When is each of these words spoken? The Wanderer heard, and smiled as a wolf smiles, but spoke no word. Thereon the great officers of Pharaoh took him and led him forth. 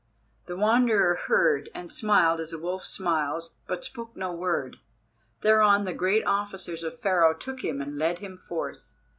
The 0.47 0.55
Wanderer 0.57 1.13
heard, 1.27 1.69
and 1.75 1.93
smiled 1.93 2.39
as 2.39 2.51
a 2.53 2.57
wolf 2.57 2.83
smiles, 2.83 3.57
but 3.67 3.83
spoke 3.85 4.17
no 4.17 4.33
word. 4.33 4.77
Thereon 5.41 5.85
the 5.85 5.93
great 5.93 6.25
officers 6.25 6.81
of 6.81 6.99
Pharaoh 6.99 7.35
took 7.35 7.63
him 7.63 7.81
and 7.83 7.99
led 7.99 8.17
him 8.17 8.35
forth. 8.35 8.95